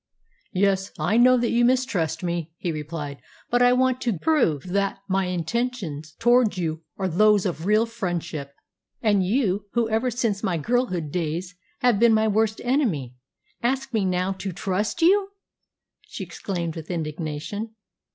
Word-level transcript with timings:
"Yes. 0.55 0.91
I 0.97 1.17
know 1.17 1.37
that 1.37 1.51
you 1.51 1.63
mistrust 1.63 2.23
me," 2.23 2.51
he 2.57 2.71
replied; 2.71 3.19
"but 3.51 3.61
I 3.61 3.71
want 3.73 4.01
to 4.01 4.17
prove 4.17 4.63
that 4.69 4.97
my 5.07 5.25
intentions 5.27 6.15
towards 6.17 6.57
you 6.57 6.81
are 6.97 7.07
those 7.07 7.45
of 7.45 7.67
real 7.67 7.85
friendship." 7.85 8.55
"And 9.03 9.23
you, 9.23 9.65
who 9.73 9.87
ever 9.91 10.09
since 10.09 10.41
my 10.41 10.57
girlhood 10.57 11.11
days 11.11 11.53
have 11.81 11.99
been 11.99 12.15
my 12.15 12.27
worst 12.27 12.59
enemy, 12.63 13.13
ask 13.61 13.93
me 13.93 14.03
now 14.03 14.31
to 14.31 14.51
trust 14.51 15.03
you!" 15.03 15.33
she 16.07 16.23
exclaimed 16.23 16.75
with 16.75 16.89
indignation. 16.89 17.75